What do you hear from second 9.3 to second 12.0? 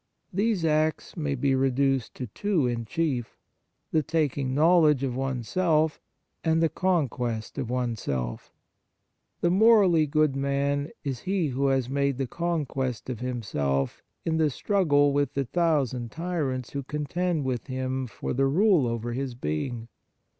The morally good man is he who has